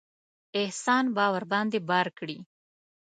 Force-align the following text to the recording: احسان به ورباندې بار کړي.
احسان 0.61 1.05
به 1.15 1.25
ورباندې 1.33 1.79
بار 1.89 2.07
کړي. 2.17 2.37